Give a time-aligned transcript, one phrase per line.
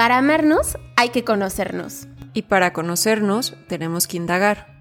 [0.00, 2.08] Para amarnos hay que conocernos.
[2.32, 4.80] Y para conocernos tenemos que indagar.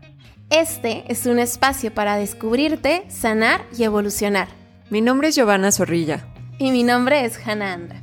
[0.49, 4.47] Este es un espacio para descubrirte, sanar y evolucionar.
[4.89, 6.25] Mi nombre es Giovanna Zorrilla.
[6.57, 8.01] Y mi nombre es Hannah Andra.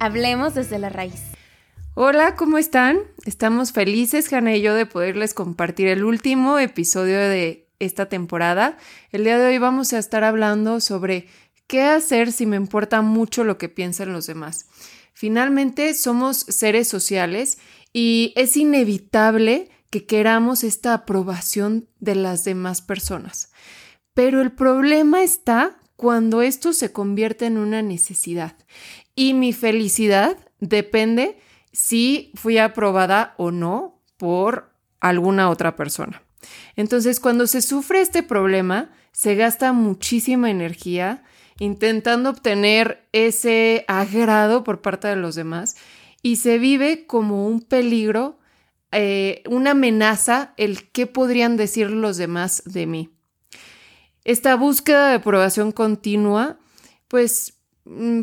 [0.00, 1.22] Hablemos desde la raíz.
[1.94, 2.98] Hola, ¿cómo están?
[3.24, 8.76] Estamos felices, Hannah y yo, de poderles compartir el último episodio de esta temporada.
[9.12, 11.26] El día de hoy vamos a estar hablando sobre
[11.68, 14.66] qué hacer si me importa mucho lo que piensan los demás.
[15.20, 17.58] Finalmente somos seres sociales
[17.92, 23.52] y es inevitable que queramos esta aprobación de las demás personas.
[24.14, 28.56] Pero el problema está cuando esto se convierte en una necesidad.
[29.14, 31.38] Y mi felicidad depende
[31.70, 36.22] si fui aprobada o no por alguna otra persona.
[36.76, 41.24] Entonces, cuando se sufre este problema, se gasta muchísima energía,
[41.60, 45.76] intentando obtener ese agrado por parte de los demás
[46.22, 48.38] y se vive como un peligro,
[48.92, 53.10] eh, una amenaza, el qué podrían decir los demás de mí.
[54.24, 56.58] Esta búsqueda de aprobación continua,
[57.08, 58.22] pues, mm,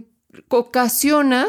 [0.50, 1.48] ocasiona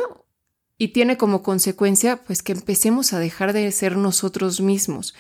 [0.77, 5.15] y tiene como consecuencia, pues, que empecemos a dejar de ser nosotros mismos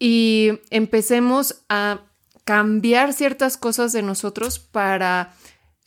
[0.00, 2.00] y empecemos a
[2.44, 5.34] cambiar ciertas cosas de nosotros para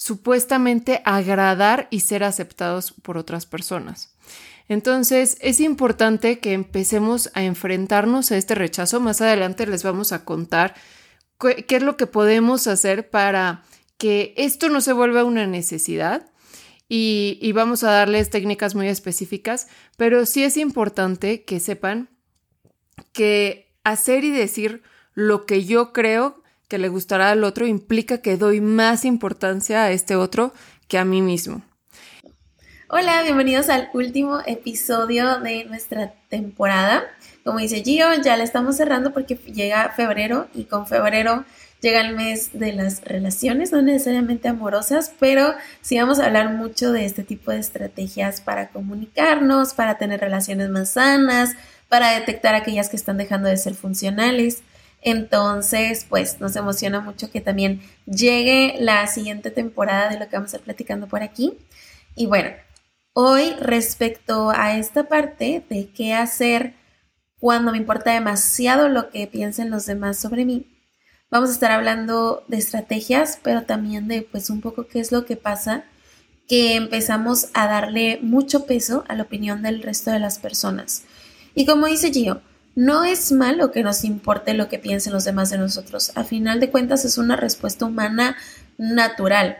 [0.03, 4.13] supuestamente agradar y ser aceptados por otras personas.
[4.67, 8.99] Entonces es importante que empecemos a enfrentarnos a este rechazo.
[8.99, 10.75] Más adelante les vamos a contar
[11.39, 13.63] qué, es lo que podemos hacer para
[13.97, 16.29] que esto no se vuelva una necesidad
[16.89, 22.09] y, y, vamos a darles técnicas muy específicas, pero sí es importante que sepan
[23.13, 26.42] que hacer y decir lo que yo creo
[26.73, 30.55] que le gustará al otro implica que doy más importancia a este otro
[30.87, 31.61] que a mí mismo.
[32.89, 37.03] Hola, bienvenidos al último episodio de nuestra temporada.
[37.43, 41.45] Como dice Gio, ya la estamos cerrando porque llega febrero y con febrero
[41.79, 46.91] llega el mes de las relaciones, no necesariamente amorosas, pero sí vamos a hablar mucho
[46.91, 51.51] de este tipo de estrategias para comunicarnos, para tener relaciones más sanas,
[51.87, 54.63] para detectar aquellas que están dejando de ser funcionales.
[55.03, 60.53] Entonces, pues nos emociona mucho que también llegue la siguiente temporada de lo que vamos
[60.53, 61.57] a estar platicando por aquí.
[62.15, 62.51] Y bueno,
[63.13, 66.73] hoy respecto a esta parte de qué hacer
[67.37, 70.65] cuando me importa demasiado lo que piensen los demás sobre mí,
[71.29, 75.25] vamos a estar hablando de estrategias, pero también de pues un poco qué es lo
[75.25, 75.83] que pasa
[76.47, 81.03] que empezamos a darle mucho peso a la opinión del resto de las personas.
[81.55, 82.41] Y como dice Gio,
[82.75, 86.11] no es malo que nos importe lo que piensen los demás de nosotros.
[86.15, 88.35] A final de cuentas es una respuesta humana
[88.77, 89.57] natural.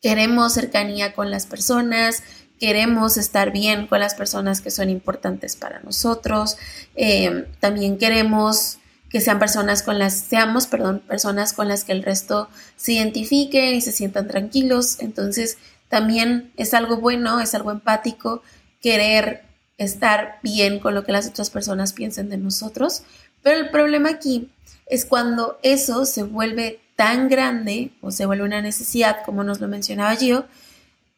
[0.00, 2.22] Queremos cercanía con las personas,
[2.58, 6.56] queremos estar bien con las personas que son importantes para nosotros.
[6.96, 8.78] Eh, también queremos
[9.10, 13.72] que sean personas con las, seamos, perdón, personas con las que el resto se identifique
[13.72, 14.96] y se sientan tranquilos.
[15.00, 15.56] Entonces,
[15.88, 18.42] también es algo bueno, es algo empático
[18.82, 19.47] querer
[19.78, 23.04] estar bien con lo que las otras personas piensen de nosotros.
[23.42, 24.50] Pero el problema aquí
[24.86, 29.68] es cuando eso se vuelve tan grande o se vuelve una necesidad, como nos lo
[29.68, 30.46] mencionaba yo,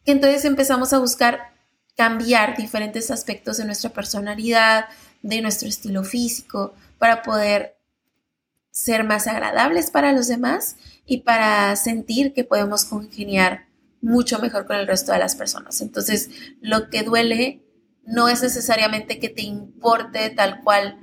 [0.05, 1.51] que entonces empezamos a buscar
[1.97, 4.85] cambiar diferentes aspectos de nuestra personalidad,
[5.23, 7.77] de nuestro estilo físico, para poder
[8.69, 13.65] ser más agradables para los demás y para sentir que podemos congeniar
[14.01, 15.81] mucho mejor con el resto de las personas.
[15.81, 16.29] Entonces,
[16.61, 17.60] lo que duele
[18.03, 20.99] no es necesariamente que te importe tal cual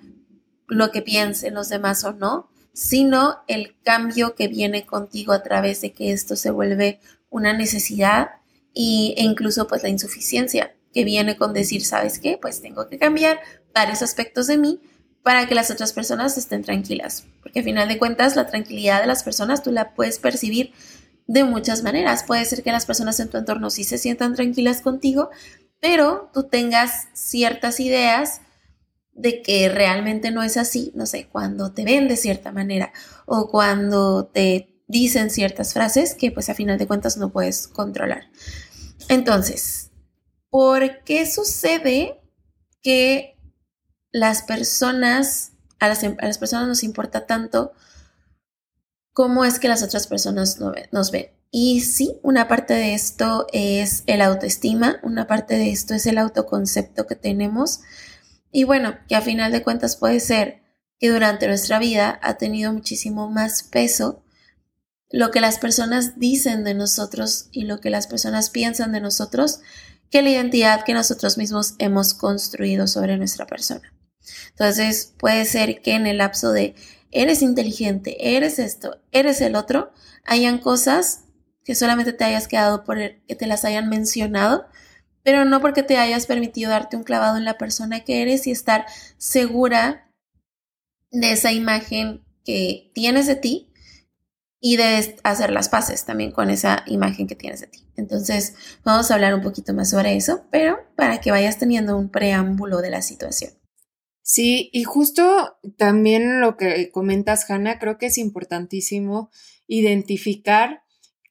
[0.67, 5.81] lo que piensen los demás o no, sino el cambio que viene contigo a través
[5.81, 7.01] de que esto se vuelve
[7.31, 8.31] una necesidad
[8.73, 12.39] y, e incluso pues la insuficiencia que viene con decir, ¿sabes qué?
[12.41, 13.41] Pues tengo que cambiar
[13.75, 14.81] varios aspectos de mí
[15.23, 17.27] para que las otras personas estén tranquilas.
[17.43, 20.73] Porque al final de cuentas la tranquilidad de las personas tú la puedes percibir
[21.27, 22.25] de muchas maneras.
[22.25, 25.31] Puede ser que las personas en tu entorno sí se sientan tranquilas contigo,
[25.81, 28.41] pero tú tengas ciertas ideas
[29.13, 32.93] de que realmente no es así, no sé, cuando te ven de cierta manera
[33.27, 38.31] o cuando te dicen ciertas frases que pues a final de cuentas no puedes controlar.
[39.09, 39.91] Entonces,
[40.51, 42.21] ¿por qué sucede
[42.81, 43.37] que
[44.13, 47.73] las personas, a las, personas nos importa tanto
[49.13, 50.59] cómo es que las otras personas
[50.93, 51.38] nos ven?
[51.51, 56.19] Y sí, una parte de esto es el autoestima, una parte de esto es el
[56.19, 57.81] autoconcepto que tenemos.
[58.53, 60.63] Y bueno, que a final de cuentas puede ser
[60.99, 64.25] que durante nuestra vida ha tenido muchísimo más peso
[65.11, 69.61] lo que las personas dicen de nosotros y lo que las personas piensan de nosotros
[70.11, 73.95] que la identidad que nosotros mismos hemos construido sobre nuestra persona.
[74.51, 76.75] Entonces puede ser que en el lapso de
[77.11, 79.93] eres inteligente, eres esto, eres el otro,
[80.25, 81.21] hayan cosas
[81.69, 84.65] que solamente te hayas quedado por que te las hayan mencionado,
[85.23, 88.53] pero no porque te hayas permitido darte un clavado en la persona que eres y
[88.53, 88.87] estar
[89.19, 90.11] segura
[91.11, 93.71] de esa imagen que tienes de ti
[94.63, 97.87] y de hacer las paces también con esa imagen que tienes de ti.
[97.97, 102.09] Entonces, vamos a hablar un poquito más sobre eso, pero para que vayas teniendo un
[102.09, 103.53] preámbulo de la situación.
[104.23, 109.31] Sí, y justo también lo que comentas, Hanna, creo que es importantísimo
[109.67, 110.88] identificar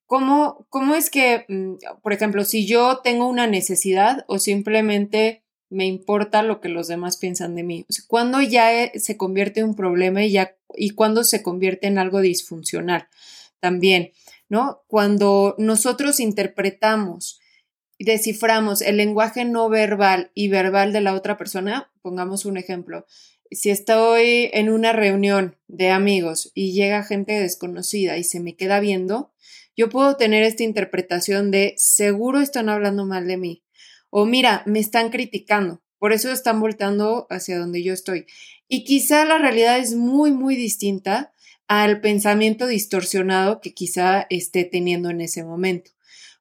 [0.08, 5.86] cómo, cómo es que, mm, por ejemplo, si yo tengo una necesidad o simplemente me
[5.86, 7.86] importa lo que los demás piensan de mí.
[7.90, 11.44] O sea, cuando ya eh, se convierte en un problema y, ya, y cuando se
[11.44, 13.08] convierte en algo disfuncional
[13.60, 14.14] también,
[14.50, 14.84] ¿no?
[14.88, 17.40] Cuando nosotros interpretamos
[18.00, 23.06] desciframos el lenguaje no verbal y verbal de la otra persona, pongamos un ejemplo.
[23.50, 28.80] Si estoy en una reunión de amigos y llega gente desconocida y se me queda
[28.80, 29.32] viendo,
[29.78, 33.64] yo puedo tener esta interpretación de seguro están hablando mal de mí
[34.10, 38.26] o mira, me están criticando, por eso están voltando hacia donde yo estoy.
[38.68, 41.34] Y quizá la realidad es muy, muy distinta
[41.68, 45.92] al pensamiento distorsionado que quizá esté teniendo en ese momento.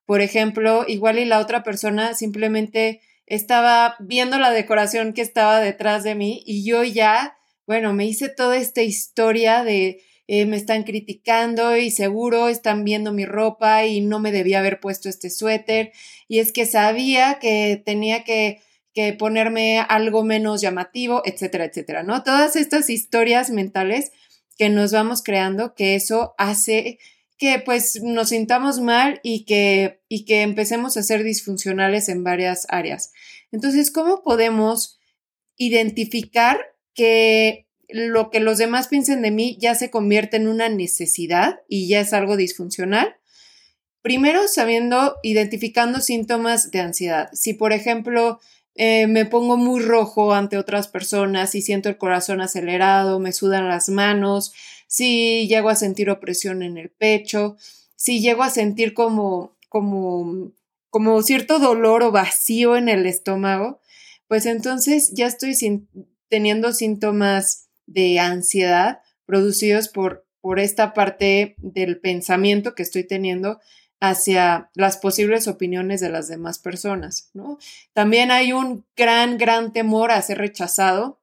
[0.05, 6.05] Por ejemplo, igual y la otra persona simplemente estaba viendo la decoración que estaba detrás
[6.05, 7.37] de mí y yo ya,
[7.67, 13.13] bueno, me hice toda esta historia de eh, me están criticando y seguro están viendo
[13.13, 15.93] mi ropa y no me debía haber puesto este suéter
[16.27, 18.61] y es que sabía que tenía que,
[18.93, 22.23] que ponerme algo menos llamativo, etcétera, etcétera, ¿no?
[22.23, 24.11] Todas estas historias mentales
[24.59, 26.99] que nos vamos creando, que eso hace
[27.39, 32.67] que pues nos sintamos mal y que, y que empecemos a ser disfuncionales en varias
[32.71, 33.13] áreas.
[33.53, 34.99] Entonces, ¿cómo podemos
[35.57, 36.59] identificar
[36.95, 41.89] que lo que los demás piensen de mí ya se convierte en una necesidad y
[41.89, 43.17] ya es algo disfuncional?
[44.03, 47.29] Primero, sabiendo, identificando síntomas de ansiedad.
[47.33, 48.39] Si, por ejemplo,
[48.77, 53.69] eh, me pongo muy rojo ante otras personas y siento el corazón acelerado, me sudan
[53.69, 54.53] las manos,
[54.87, 57.57] si llego a sentir opresión en el pecho,
[57.97, 60.53] si llego a sentir como, como,
[60.91, 63.81] como cierto dolor o vacío en el estómago,
[64.29, 65.57] pues entonces ya estoy
[66.29, 73.61] teniendo síntomas de ansiedad producidos por, por esta parte del pensamiento que estoy teniendo
[74.01, 77.59] hacia las posibles opiniones de las demás personas, ¿no?
[77.93, 81.21] También hay un gran, gran temor a ser rechazado.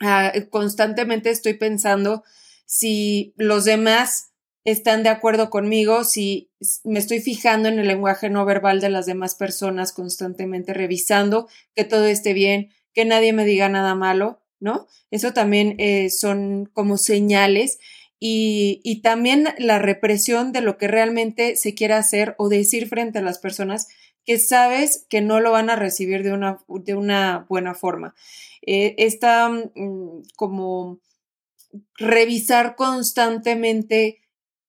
[0.00, 2.22] Ah, constantemente estoy pensando
[2.66, 4.32] si los demás
[4.64, 6.50] están de acuerdo conmigo, si
[6.82, 11.84] me estoy fijando en el lenguaje no verbal de las demás personas constantemente, revisando que
[11.84, 14.42] todo esté bien, que nadie me diga nada malo,
[15.10, 17.78] Eso también eh, son como señales
[18.18, 23.18] y, y, también la represión de lo que realmente se quiere hacer o decir frente
[23.18, 23.88] a las personas
[24.26, 28.14] que sabes que no lo van a recibir de una, de una buena forma.
[28.62, 30.98] Eh, esta mm, como
[31.96, 34.20] revisar constantemente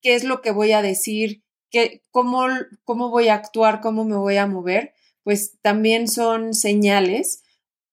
[0.01, 2.45] qué es lo que voy a decir, qué, cómo,
[2.83, 7.43] cómo voy a actuar, cómo me voy a mover, pues también son señales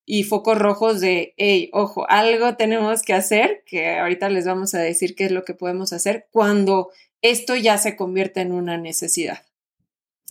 [0.07, 4.81] y focos rojos de, hey, ojo, algo tenemos que hacer, que ahorita les vamos a
[4.81, 6.91] decir qué es lo que podemos hacer cuando
[7.23, 9.45] esto ya se convierte en una necesidad.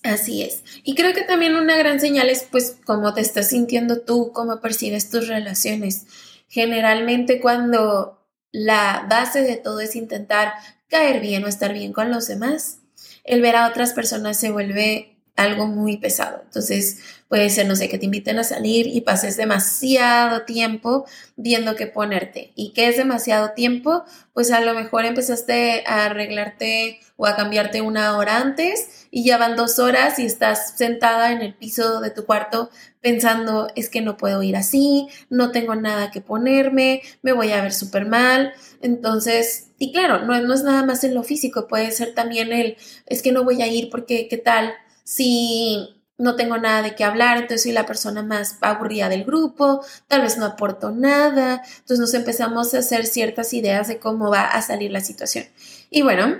[0.04, 0.64] Así es.
[0.84, 4.60] Y creo que también una gran señal es pues cómo te estás sintiendo tú, cómo
[4.60, 6.06] percibes tus relaciones.
[6.50, 8.20] Generalmente cuando
[8.52, 10.54] la base de todo es intentar
[10.88, 12.80] caer bien o estar bien con los demás.
[13.24, 16.42] El ver a otras personas se vuelve algo muy pesado.
[16.44, 21.76] Entonces puede ser, no sé, que te inviten a salir y pases demasiado tiempo viendo
[21.76, 22.52] qué ponerte.
[22.56, 24.04] ¿Y qué es demasiado tiempo?
[24.34, 29.38] Pues a lo mejor empezaste a arreglarte o a cambiarte una hora antes y ya
[29.38, 32.70] van dos horas y estás sentada en el piso de tu cuarto
[33.02, 37.62] pensando, es que no puedo ir así, no tengo nada que ponerme, me voy a
[37.62, 38.54] ver súper mal.
[38.82, 42.78] Entonces, y claro, no, no es nada más en lo físico, puede ser también el,
[43.06, 44.74] es que no voy a ir porque, ¿qué tal?
[45.04, 49.84] Si no tengo nada de qué hablar, entonces soy la persona más aburrida del grupo,
[50.08, 54.46] tal vez no aporto nada, entonces nos empezamos a hacer ciertas ideas de cómo va
[54.46, 55.46] a salir la situación.
[55.90, 56.38] Y bueno,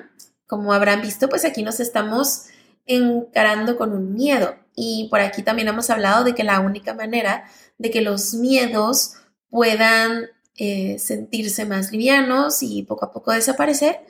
[0.48, 2.46] como habrán visto, pues aquí nos estamos
[2.86, 4.56] encarando con un miedo.
[4.76, 7.46] Y por aquí también hemos hablado de que la única manera
[7.78, 9.14] de que los miedos
[9.50, 14.02] puedan eh, sentirse más livianos y poco a poco desaparecer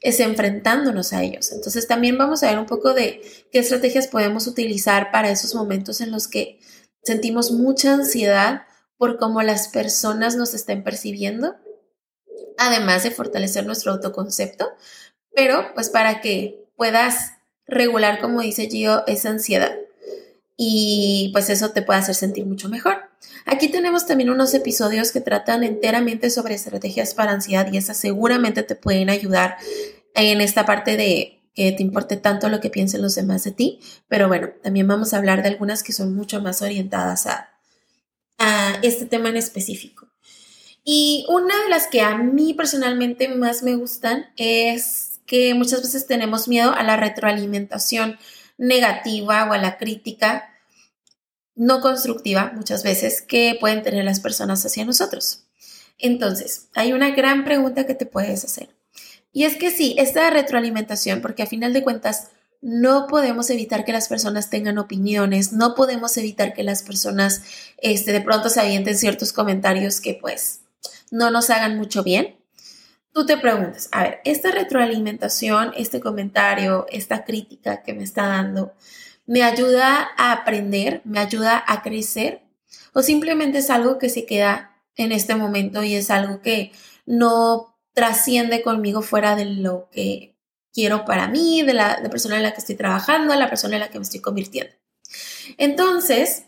[0.00, 1.52] es enfrentándonos a ellos.
[1.52, 6.00] Entonces también vamos a ver un poco de qué estrategias podemos utilizar para esos momentos
[6.00, 6.60] en los que
[7.02, 8.62] sentimos mucha ansiedad
[8.98, 11.56] por cómo las personas nos estén percibiendo,
[12.58, 14.68] además de fortalecer nuestro autoconcepto,
[15.34, 17.32] pero pues para que puedas
[17.66, 19.76] regular, como dice Gio, esa ansiedad
[20.56, 22.96] y pues eso te puede hacer sentir mucho mejor.
[23.46, 28.64] Aquí tenemos también unos episodios que tratan enteramente sobre estrategias para ansiedad y esas seguramente
[28.64, 29.56] te pueden ayudar
[30.14, 33.80] en esta parte de que te importe tanto lo que piensen los demás de ti,
[34.08, 37.50] pero bueno, también vamos a hablar de algunas que son mucho más orientadas a,
[38.38, 40.08] a este tema en específico.
[40.84, 46.06] Y una de las que a mí personalmente más me gustan es que muchas veces
[46.06, 48.18] tenemos miedo a la retroalimentación
[48.58, 50.55] negativa o a la crítica
[51.56, 55.44] no constructiva muchas veces que pueden tener las personas hacia nosotros.
[55.98, 58.68] Entonces, hay una gran pregunta que te puedes hacer.
[59.32, 62.28] Y es que sí, esta retroalimentación, porque a final de cuentas
[62.60, 67.42] no podemos evitar que las personas tengan opiniones, no podemos evitar que las personas
[67.78, 70.60] este, de pronto se avienten ciertos comentarios que pues
[71.10, 72.36] no nos hagan mucho bien.
[73.12, 78.74] Tú te preguntas, a ver, esta retroalimentación, este comentario, esta crítica que me está dando,
[79.26, 81.02] ¿me ayuda a aprender?
[81.04, 82.42] ¿Me ayuda a crecer?
[82.92, 86.72] ¿O simplemente es algo que se queda en este momento y es algo que
[87.04, 90.36] no trasciende conmigo fuera de lo que
[90.72, 93.80] quiero para mí, de la, persona en la que estoy trabajando, de la persona en
[93.80, 94.74] la que me estoy convirtiendo.
[95.56, 96.45] Entonces,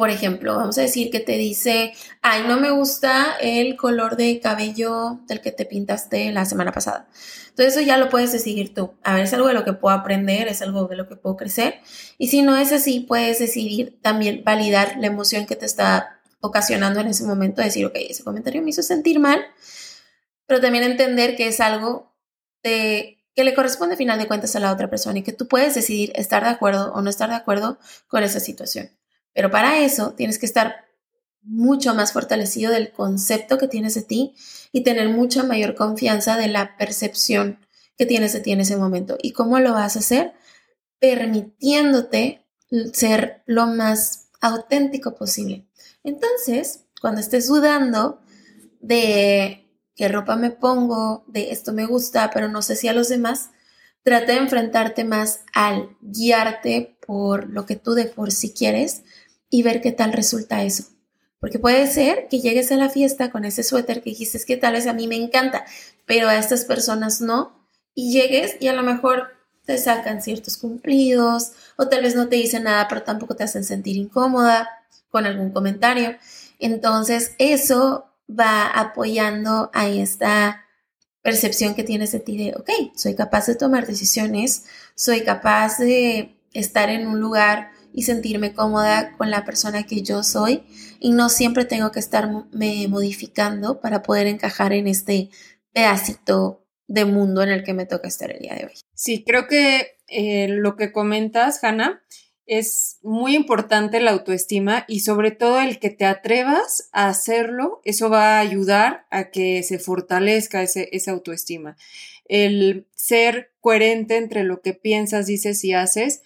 [0.00, 1.92] por ejemplo, vamos a decir que te dice,
[2.22, 7.06] ay, no me gusta el color de cabello del que te pintaste la semana pasada.
[7.50, 8.94] Entonces eso ya lo puedes decidir tú.
[9.02, 11.36] A ver, es algo de lo que puedo aprender, es algo de lo que puedo
[11.36, 11.80] crecer.
[12.16, 17.00] Y si no es así, puedes decidir también validar la emoción que te está ocasionando
[17.00, 19.44] en ese momento, decir, ok, ese comentario me hizo sentir mal,
[20.46, 22.16] pero también entender que es algo
[22.62, 25.74] de, que le corresponde final de cuentas a la otra persona y que tú puedes
[25.74, 27.78] decidir estar de acuerdo o no estar de acuerdo
[28.08, 28.98] con esa situación.
[29.34, 30.86] Pero para eso tienes que estar
[31.42, 34.34] mucho más fortalecido del concepto que tienes de ti
[34.72, 37.58] y tener mucha mayor confianza de la percepción
[37.96, 39.16] que tienes de ti en ese momento.
[39.22, 40.32] ¿Y cómo lo vas a hacer?
[40.98, 42.46] Permitiéndote
[42.92, 45.66] ser lo más auténtico posible.
[46.04, 48.20] Entonces, cuando estés dudando
[48.80, 53.08] de qué ropa me pongo, de esto me gusta, pero no sé si a los
[53.08, 53.50] demás,
[54.02, 59.02] trata de enfrentarte más al guiarte por lo que tú de por sí quieres
[59.50, 60.84] y ver qué tal resulta eso.
[61.40, 64.74] Porque puede ser que llegues a la fiesta con ese suéter que dijiste que tal
[64.74, 65.64] vez a mí me encanta,
[66.06, 69.28] pero a estas personas no, y llegues y a lo mejor
[69.64, 73.64] te sacan ciertos cumplidos o tal vez no te dicen nada, pero tampoco te hacen
[73.64, 74.68] sentir incómoda
[75.10, 76.16] con algún comentario.
[76.58, 80.64] Entonces, eso va apoyando a esta
[81.22, 84.64] percepción que tienes de ti de, ok, soy capaz de tomar decisiones,
[84.94, 90.22] soy capaz de estar en un lugar y sentirme cómoda con la persona que yo
[90.22, 90.62] soy
[91.00, 95.30] y no siempre tengo que estarme modificando para poder encajar en este
[95.72, 98.72] pedacito de mundo en el que me toca estar el día de hoy.
[98.94, 102.02] Sí, creo que eh, lo que comentas, Hannah,
[102.46, 108.10] es muy importante la autoestima y sobre todo el que te atrevas a hacerlo, eso
[108.10, 111.76] va a ayudar a que se fortalezca ese, esa autoestima.
[112.24, 116.22] El ser coherente entre lo que piensas, dices y haces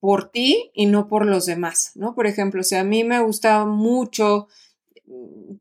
[0.00, 2.14] por ti y no por los demás, ¿no?
[2.14, 4.48] Por ejemplo, si a mí me gusta mucho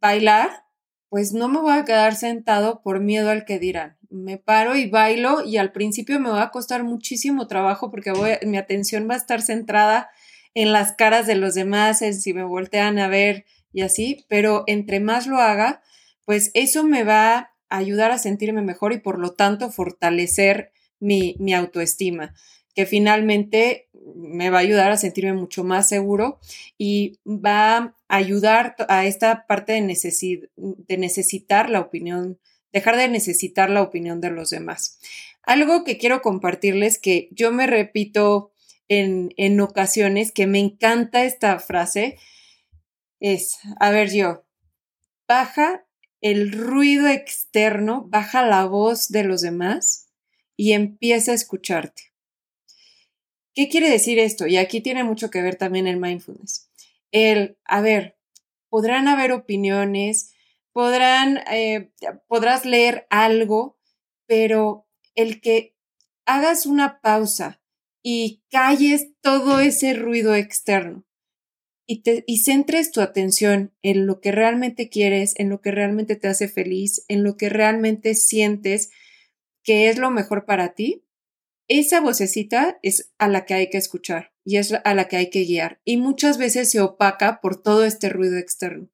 [0.02, 0.66] bailar,
[1.10, 3.98] pues no me voy a quedar sentado por miedo al que dirán.
[4.10, 8.12] Me paro y bailo y al principio me va a costar muchísimo trabajo porque
[8.46, 10.10] mi atención va a estar centrada
[10.54, 14.64] en las caras de los demás, en si me voltean a ver y así, pero
[14.68, 15.82] entre más lo haga,
[16.24, 17.36] pues eso me va
[17.70, 22.34] a ayudar a sentirme mejor y por lo tanto fortalecer mi, mi autoestima,
[22.76, 26.40] que finalmente me va a ayudar a sentirme mucho más seguro
[26.78, 32.40] y va a ayudar a esta parte de, de necesitar la opinión,
[32.72, 35.00] dejar de necesitar la opinión de los demás.
[35.42, 38.52] Algo que quiero compartirles que yo me repito
[38.88, 42.18] en, en ocasiones, que me encanta esta frase,
[43.20, 44.46] es, a ver yo,
[45.28, 45.86] baja
[46.22, 50.10] el ruido externo, baja la voz de los demás
[50.58, 52.15] y empieza a escucharte.
[53.56, 54.46] ¿Qué quiere decir esto?
[54.48, 56.70] Y aquí tiene mucho que ver también el mindfulness.
[57.12, 58.18] El, a ver,
[58.70, 60.34] podrán haber opiniones,
[60.74, 61.90] podrán, eh,
[62.28, 63.80] podrás leer algo,
[64.28, 64.86] pero
[65.16, 65.74] el que
[66.26, 67.62] hagas una pausa
[68.04, 71.06] y calles todo ese ruido externo
[71.88, 76.18] y, te, y centres tu atención en lo que realmente quieres, en lo que realmente
[76.18, 78.92] te hace feliz, en lo que realmente sientes,
[79.64, 81.05] que es lo mejor para ti,
[81.68, 85.30] esa vocecita es a la que hay que escuchar y es a la que hay
[85.30, 85.82] que guiar.
[85.84, 88.90] Y muchas veces se opaca por todo este ruido externo.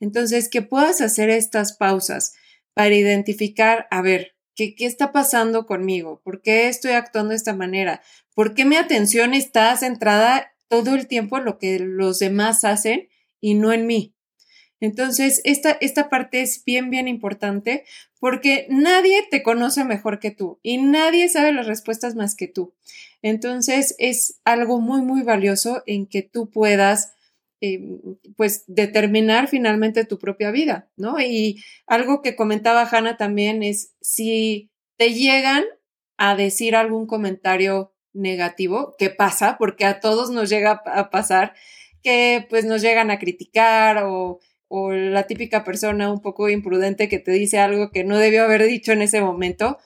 [0.00, 2.34] Entonces, que puedas hacer estas pausas
[2.74, 6.20] para identificar, a ver, ¿qué, qué está pasando conmigo?
[6.22, 8.02] ¿Por qué estoy actuando de esta manera?
[8.34, 13.08] ¿Por qué mi atención está centrada todo el tiempo en lo que los demás hacen
[13.40, 14.14] y no en mí?
[14.80, 17.84] Entonces, esta, esta parte es bien, bien importante
[18.18, 22.72] porque nadie te conoce mejor que tú y nadie sabe las respuestas más que tú.
[23.22, 27.12] Entonces, es algo muy, muy valioso en que tú puedas,
[27.60, 27.80] eh,
[28.36, 31.20] pues, determinar finalmente tu propia vida, ¿no?
[31.20, 35.64] Y algo que comentaba Hannah también es si te llegan
[36.16, 39.56] a decir algún comentario negativo, ¿qué pasa?
[39.58, 41.54] Porque a todos nos llega a pasar
[42.02, 44.40] que pues nos llegan a criticar o
[44.72, 48.62] o la típica persona un poco imprudente que te dice algo que no debió haber
[48.62, 49.78] dicho en ese momento,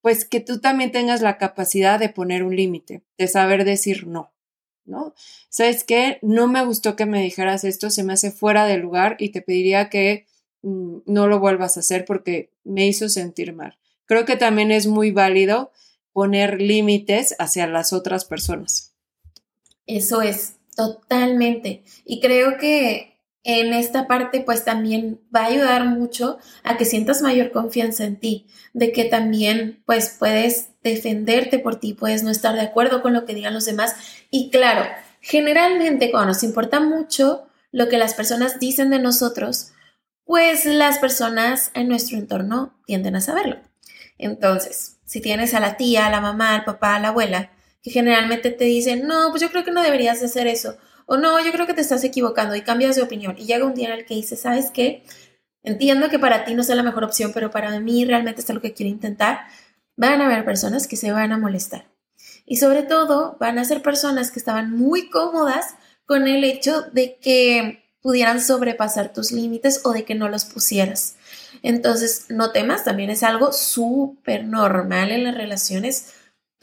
[0.00, 4.34] pues que tú también tengas la capacidad de poner un límite, de saber decir no,
[4.84, 5.14] ¿no?
[5.50, 6.18] ¿Sabes qué?
[6.20, 9.40] No me gustó que me dijeras esto, se me hace fuera de lugar y te
[9.40, 10.26] pediría que
[10.62, 13.78] mm, no lo vuelvas a hacer porque me hizo sentir mal.
[14.04, 15.70] Creo que también es muy válido
[16.12, 18.96] poner límites hacia las otras personas.
[19.86, 21.84] Eso es, totalmente.
[22.04, 23.13] Y creo que
[23.44, 28.16] en esta parte pues también va a ayudar mucho a que sientas mayor confianza en
[28.16, 33.12] ti, de que también pues puedes defenderte por ti, puedes no estar de acuerdo con
[33.12, 33.94] lo que digan los demás
[34.30, 34.84] y claro,
[35.20, 39.72] generalmente cuando nos importa mucho lo que las personas dicen de nosotros,
[40.24, 43.58] pues las personas en nuestro entorno tienden a saberlo.
[44.16, 47.50] Entonces, si tienes a la tía, a la mamá, al papá, a la abuela,
[47.82, 51.42] que generalmente te dicen, no, pues yo creo que no deberías hacer eso, o no,
[51.44, 53.36] yo creo que te estás equivocando y cambias de opinión.
[53.38, 55.02] Y llega un día en el que dices, ¿sabes qué?
[55.62, 58.60] Entiendo que para ti no sea la mejor opción, pero para mí realmente es lo
[58.60, 59.40] que quiero intentar.
[59.96, 61.86] Van a haber personas que se van a molestar.
[62.46, 67.16] Y sobre todo, van a ser personas que estaban muy cómodas con el hecho de
[67.16, 71.16] que pudieran sobrepasar tus límites o de que no los pusieras.
[71.62, 76.12] Entonces, no temas, también es algo súper normal en las relaciones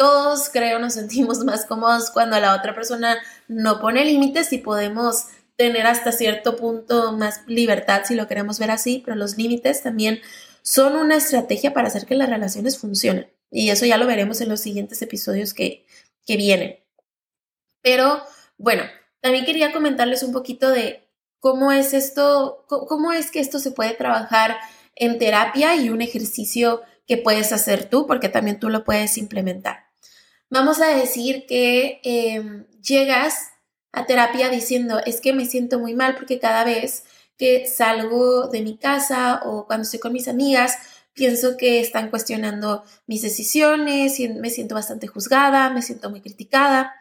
[0.01, 5.27] todos creo nos sentimos más cómodos cuando la otra persona no pone límites y podemos
[5.57, 10.19] tener hasta cierto punto más libertad si lo queremos ver así, pero los límites también
[10.63, 13.31] son una estrategia para hacer que las relaciones funcionen.
[13.51, 15.85] Y eso ya lo veremos en los siguientes episodios que,
[16.25, 16.79] que vienen.
[17.83, 18.23] Pero
[18.57, 18.81] bueno,
[19.19, 21.07] también quería comentarles un poquito de
[21.39, 24.57] cómo es esto, cómo es que esto se puede trabajar
[24.95, 29.90] en terapia y un ejercicio que puedes hacer tú, porque también tú lo puedes implementar.
[30.51, 33.35] Vamos a decir que em, llegas
[33.93, 37.05] a terapia diciendo, es que me siento muy mal porque cada vez
[37.37, 40.77] que salgo de mi casa o cuando estoy con mis amigas,
[41.13, 46.95] pienso que están cuestionando mis decisiones, y me siento bastante juzgada, me siento muy criticada.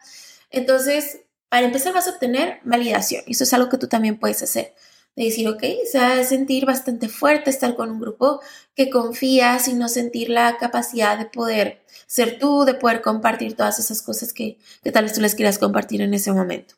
[0.49, 3.23] Entonces, para empezar vas a obtener validación.
[3.27, 4.73] Eso es algo que tú también puedes hacer
[5.15, 8.41] de decir, ok, se va a sentir bastante fuerte estar con un grupo
[8.75, 13.79] que confías y no sentir la capacidad de poder ser tú, de poder compartir todas
[13.79, 16.75] esas cosas que, que tal vez tú les quieras compartir en ese momento.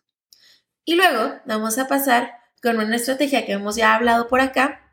[0.86, 4.92] Y luego vamos a pasar con una estrategia que hemos ya hablado por acá,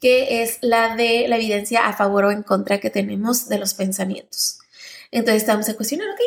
[0.00, 3.74] que es la de la evidencia a favor o en contra que tenemos de los
[3.74, 4.58] pensamientos.
[5.10, 6.20] Entonces estamos a cuestionar, ok,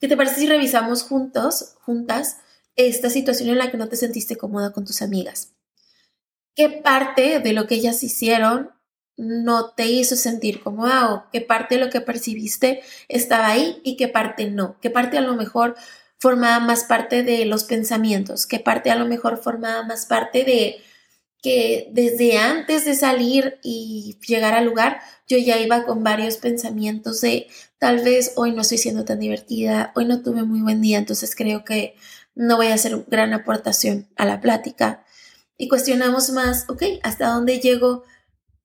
[0.00, 2.38] ¿qué te parece si revisamos juntos, juntas,
[2.76, 5.55] esta situación en la que no te sentiste cómoda con tus amigas?
[6.56, 8.70] Qué parte de lo que ellas hicieron
[9.16, 13.96] no te hizo sentir cómoda o qué parte de lo que percibiste estaba ahí y
[13.96, 15.76] qué parte no, qué parte a lo mejor
[16.18, 20.76] formaba más parte de los pensamientos, qué parte a lo mejor formaba más parte de
[21.42, 27.20] que desde antes de salir y llegar al lugar yo ya iba con varios pensamientos
[27.20, 27.46] de
[27.78, 31.34] tal vez hoy no estoy siendo tan divertida, hoy no tuve muy buen día, entonces
[31.36, 31.94] creo que
[32.34, 35.05] no voy a hacer gran aportación a la plática
[35.58, 38.04] y cuestionamos más, ok, ¿hasta dónde llego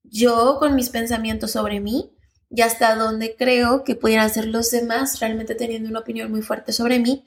[0.04, 2.12] yo con mis pensamientos sobre mí?
[2.50, 6.74] Y hasta dónde creo que pudieran ser los demás realmente teniendo una opinión muy fuerte
[6.74, 7.24] sobre mí.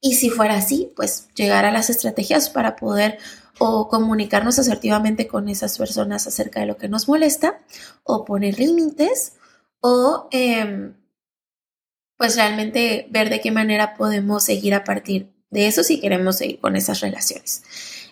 [0.00, 3.18] Y si fuera así, pues llegar a las estrategias para poder
[3.58, 7.60] o comunicarnos asertivamente con esas personas acerca de lo que nos molesta,
[8.02, 9.34] o poner límites,
[9.80, 10.94] o em,
[12.16, 16.60] pues realmente ver de qué manera podemos seguir a partir de eso si queremos seguir
[16.60, 17.62] con esas relaciones.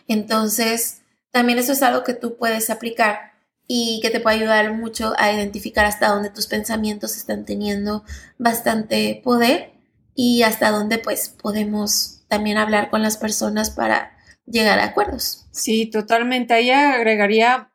[0.09, 3.33] Entonces, también eso es algo que tú puedes aplicar
[3.67, 8.05] y que te puede ayudar mucho a identificar hasta dónde tus pensamientos están teniendo
[8.39, 9.73] bastante poder
[10.15, 15.47] y hasta dónde pues podemos también hablar con las personas para llegar a acuerdos.
[15.51, 16.55] Sí, totalmente.
[16.55, 17.73] Ahí agregaría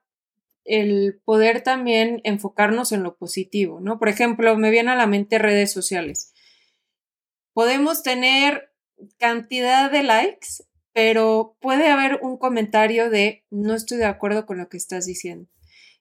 [0.63, 3.97] el poder también enfocarnos en lo positivo, ¿no?
[3.97, 6.33] Por ejemplo, me vienen a la mente redes sociales.
[7.53, 8.71] Podemos tener
[9.17, 10.63] cantidad de likes,
[11.01, 15.49] pero puede haber un comentario de no estoy de acuerdo con lo que estás diciendo.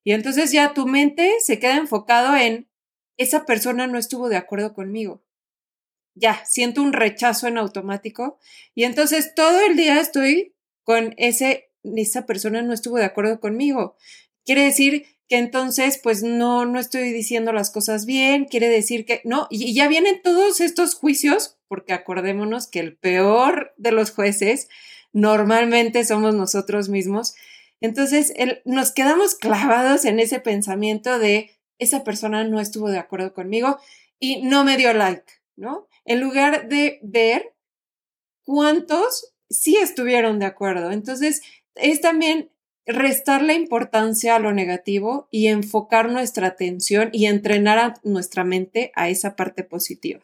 [0.02, 2.68] Y entonces ya tu mente se queda enfocado en
[3.16, 5.22] esa persona no estuvo de acuerdo conmigo.
[6.16, 8.40] Ya, siento un rechazo en automático
[8.74, 13.94] y entonces todo el día estoy con ese, esa persona no estuvo de acuerdo conmigo.
[14.44, 19.20] Quiere decir que entonces pues no, no estoy diciendo las cosas bien, quiere decir que
[19.22, 24.68] no, y ya vienen todos estos juicios, porque acordémonos que el peor de los jueces
[25.12, 27.34] normalmente somos nosotros mismos.
[27.80, 28.32] Entonces
[28.64, 33.78] nos quedamos clavados en ese pensamiento de esa persona no estuvo de acuerdo conmigo
[34.18, 35.88] y no me dio like, ¿no?
[36.04, 37.54] En lugar de ver
[38.42, 40.90] cuántos sí estuvieron de acuerdo.
[40.90, 41.42] Entonces,
[41.74, 42.50] es también
[42.86, 49.08] restar la importancia a lo negativo y enfocar nuestra atención y entrenar nuestra mente a
[49.08, 50.20] esa parte positiva.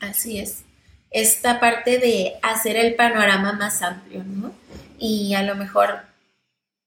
[0.00, 0.64] Así es.
[1.10, 4.52] Esta parte de hacer el panorama más amplio, ¿no?
[4.98, 6.00] Y a lo mejor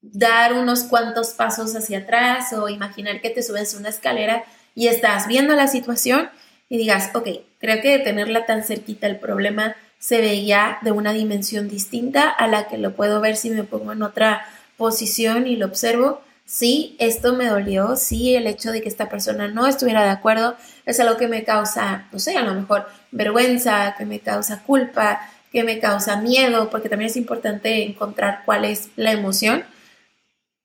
[0.01, 4.43] dar unos cuantos pasos hacia atrás o imaginar que te subes una escalera
[4.75, 6.29] y estás viendo la situación
[6.69, 7.27] y digas, ok,
[7.59, 12.67] creo que tenerla tan cerquita el problema se veía de una dimensión distinta a la
[12.67, 14.45] que lo puedo ver si me pongo en otra
[14.77, 16.21] posición y lo observo.
[16.51, 20.57] Sí, esto me dolió, sí, el hecho de que esta persona no estuviera de acuerdo
[20.85, 25.21] es algo que me causa, no sé, a lo mejor vergüenza, que me causa culpa,
[25.49, 29.63] que me causa miedo, porque también es importante encontrar cuál es la emoción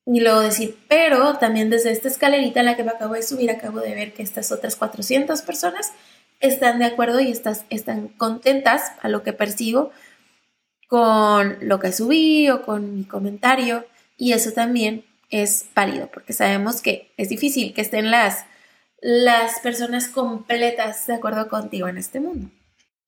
[0.05, 3.49] y luego decir, pero también desde esta escalerita en la que me acabo de subir,
[3.53, 5.93] acabo de ver que estas otras 400 personas
[6.41, 9.93] están de acuerdo y están contentas a lo que percibo
[10.89, 16.83] con lo que subí o con mi comentario y eso también es válido porque sabemos
[16.83, 18.45] que es difícil que estén las,
[19.01, 22.51] las personas completas de acuerdo contigo en este mundo.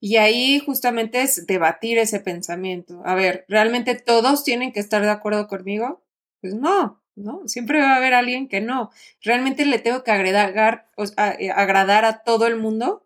[0.01, 3.01] Y ahí justamente es debatir ese pensamiento.
[3.05, 6.01] A ver, ¿realmente todos tienen que estar de acuerdo conmigo?
[6.39, 7.41] Pues no, ¿no?
[7.47, 8.91] Siempre va a haber alguien que no.
[9.21, 10.89] ¿Realmente le tengo que agradar,
[11.37, 13.05] eh, agradar a todo el mundo?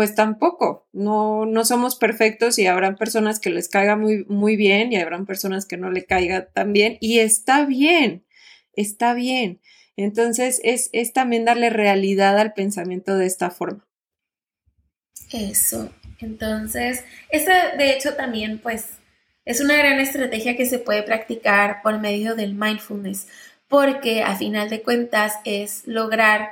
[0.00, 4.92] pues tampoco, no, no somos perfectos y habrán personas que les caiga muy, muy bien
[4.92, 8.24] y habrán personas que no le caiga tan bien y está bien,
[8.80, 9.60] está bien.
[9.96, 13.86] Entonces es, es también darle realidad al pensamiento de esta forma.
[15.32, 15.90] Eso,
[16.20, 18.86] entonces, esa de hecho también pues
[19.44, 23.28] es una gran estrategia que se puede practicar por medio del mindfulness,
[23.68, 26.50] porque a final de cuentas es lograr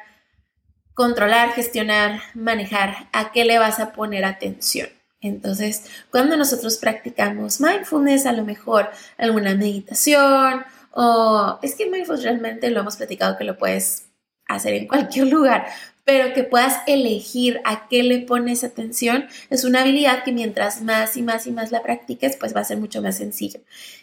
[0.98, 4.88] controlar, gestionar, manejar, a qué le vas a poner atención.
[5.20, 10.64] Entonces, cuando nosotros practicamos mindfulness, a lo mejor alguna meditación
[11.00, 14.08] o es que mindfulness realmente lo hemos platicado que lo puedes
[14.48, 15.66] hacer en cualquier lugar,
[16.02, 21.16] pero que puedas elegir a qué le pones atención es una habilidad que mientras más
[21.16, 23.60] y más y más la practiques, pues va a ser mucho más sencillo.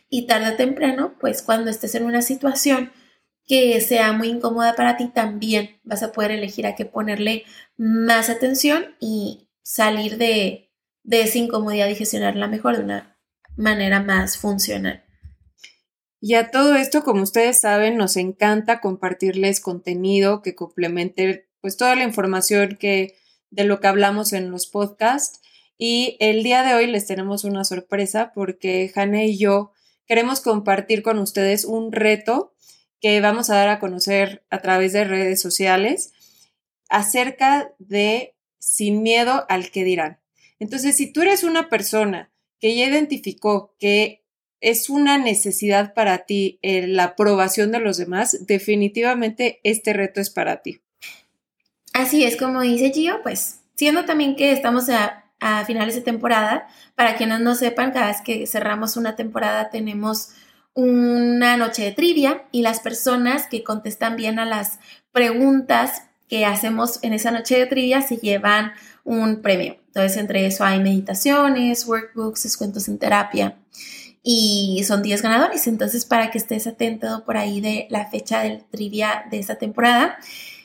[0.10, 2.94] Y tarde o temprano, pues cuando estés en una situación
[3.46, 7.44] que sea muy incómoda para ti, también vas a poder elegir a qué ponerle
[7.76, 10.72] más atención y salir de,
[11.04, 13.18] de esa incomodidad y gestionarla mejor de una
[13.58, 15.05] manera más funcional.
[16.28, 21.96] Y a todo esto, como ustedes saben, nos encanta compartirles contenido que complemente pues toda
[21.96, 23.14] la información que
[23.52, 25.40] de lo que hablamos en los podcasts.
[25.78, 29.72] Y el día de hoy les tenemos una sorpresa porque Jane y yo
[30.08, 32.56] queremos compartir con ustedes un reto
[33.00, 36.12] que vamos a dar a conocer a través de redes sociales
[36.90, 40.20] acerca de sin miedo al que dirán.
[40.58, 44.25] Entonces, si tú eres una persona que ya identificó que
[44.66, 50.32] es una necesidad para ti eh, la aprobación de los demás, definitivamente este reto es
[50.32, 50.82] para ti.
[51.94, 56.68] Así es como dice Gio, pues siendo también que estamos a, a finales de temporada,
[56.96, 60.30] para quienes no sepan, cada vez que cerramos una temporada tenemos
[60.74, 64.80] una noche de trivia y las personas que contestan bien a las
[65.12, 68.72] preguntas que hacemos en esa noche de trivia se llevan
[69.04, 69.78] un premio.
[69.86, 73.60] Entonces, entre eso hay meditaciones, workbooks, descuentos en terapia
[74.28, 75.68] y son 10 ganadores.
[75.68, 80.18] Entonces, para que estés atento por ahí de la fecha del trivia de esta temporada.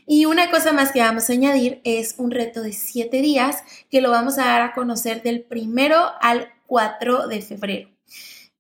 [0.07, 4.01] Y una cosa más que vamos a añadir es un reto de 7 días que
[4.01, 7.90] lo vamos a dar a conocer del primero al 4 de febrero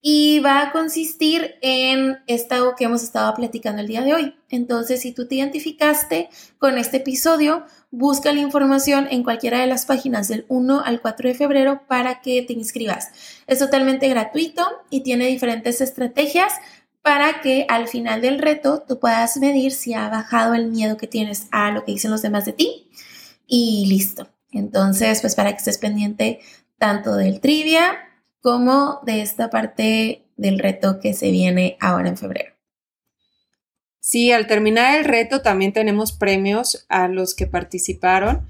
[0.02, 4.34] y va a consistir en esto que hemos estado platicando el día de hoy.
[4.48, 9.84] Entonces, si tú te identificaste con este episodio, busca la información en cualquiera de las
[9.84, 13.10] páginas del 1 al 4 de febrero para que te inscribas.
[13.46, 16.54] Es totalmente gratuito y tiene diferentes estrategias
[17.02, 21.06] para que al final del reto tú puedas medir si ha bajado el miedo que
[21.06, 22.90] tienes a lo que dicen los demás de ti
[23.46, 24.28] y listo.
[24.50, 26.40] Entonces, pues para que estés pendiente
[26.78, 28.09] tanto del trivia
[28.40, 32.54] como de esta parte del reto que se viene ahora en febrero.
[34.00, 38.48] Sí, al terminar el reto también tenemos premios a los que participaron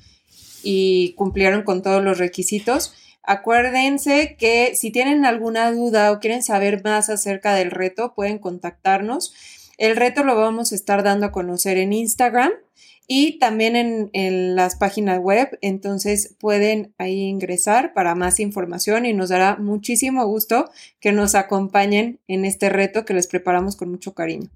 [0.63, 2.95] y cumplieron con todos los requisitos.
[3.23, 9.35] Acuérdense que si tienen alguna duda o quieren saber más acerca del reto, pueden contactarnos.
[9.77, 12.53] El reto lo vamos a estar dando a conocer en Instagram
[13.13, 15.59] y también en, las páginas web.
[15.63, 20.71] Entonces pueden ahí ingresar para más información y nos dará muchísimo gusto
[21.01, 24.49] que nos acompañen en este reto que les preparamos con mucho cariño.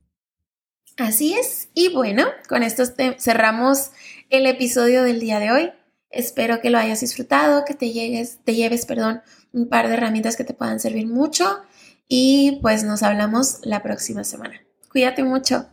[0.97, 1.69] Así es.
[1.75, 2.85] Y bueno, con esto
[3.19, 3.91] cerramos
[4.31, 5.73] el episodio del día de hoy.
[6.11, 9.21] Espero que lo hayas disfrutado, que te, llegues, te lleves perdón,
[9.53, 11.61] un par de herramientas que te puedan servir mucho
[12.07, 14.61] y pues nos hablamos la próxima semana.
[14.93, 15.67] Cuídate mucho.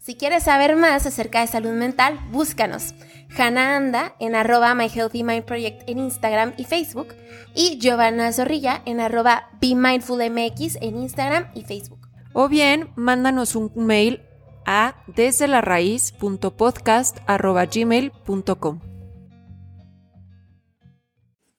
[0.00, 2.94] Si quieres saber más acerca de salud mental, búscanos.
[3.36, 7.08] Hannah Anda en arroba My Healthy Mind Project en Instagram y Facebook
[7.54, 12.08] y Giovanna Zorrilla en arroba Be Mindful MX en Instagram y Facebook.
[12.32, 14.22] O bien, mándanos un mail
[14.64, 15.60] a desde la